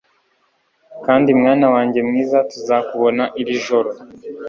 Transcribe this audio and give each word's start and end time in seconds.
Kandi 1.05 1.29
Mwana 1.39 1.67
wanjye 1.73 1.99
mwiza 2.07 2.37
tuzakubona 2.51 3.23
iri 3.41 3.53
joro 3.65 3.91